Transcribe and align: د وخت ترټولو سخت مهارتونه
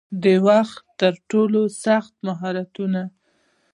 د 0.23 0.25
وخت 0.47 0.81
ترټولو 0.99 1.61
سخت 1.83 2.13
مهارتونه 2.27 3.01